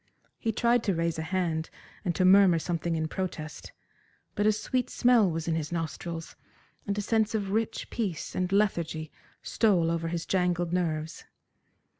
He 0.39 0.51
tried 0.51 0.83
to 0.85 0.95
raise 0.95 1.19
a 1.19 1.21
hand 1.21 1.69
and 2.03 2.15
to 2.15 2.25
murmur 2.25 2.57
something 2.57 2.95
in 2.95 3.07
protest, 3.07 3.71
but 4.33 4.47
a 4.47 4.51
sweet 4.51 4.89
smell 4.89 5.29
was 5.29 5.47
in 5.47 5.53
his 5.53 5.71
nostrils, 5.71 6.35
and 6.87 6.97
a 6.97 7.03
sense 7.03 7.35
of 7.35 7.51
rich 7.51 7.87
peace 7.91 8.33
and 8.33 8.51
lethargy 8.51 9.11
stole 9.43 9.91
over 9.91 10.07
his 10.07 10.25
jangled 10.25 10.73
nerves. 10.73 11.25